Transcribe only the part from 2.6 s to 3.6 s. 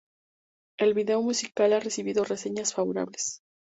favorables.